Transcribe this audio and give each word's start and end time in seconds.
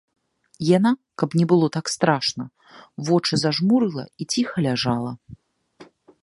Яна, 0.77 0.91
каб 1.23 1.35
не 1.41 1.45
было 1.51 1.65
так 1.75 1.91
страшна, 1.95 2.43
вочы 3.11 3.33
зажмурыла 3.43 4.03
і 4.25 4.29
ціха 4.37 4.57
ляжала. 4.69 5.13